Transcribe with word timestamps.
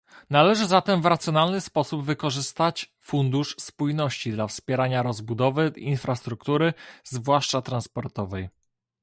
Należy 0.29 0.67
zatem 0.67 1.01
w 1.01 1.05
racjonalny 1.05 1.61
sposób 1.61 2.05
wykorzystać 2.05 2.93
Fundusz 2.99 3.55
Spójności 3.59 4.31
dla 4.31 4.47
wspierania 4.47 5.03
rozbudowy 5.03 5.73
infrastruktury 5.77 6.73
zwłaszcza 7.03 7.61
transportowej 7.61 8.49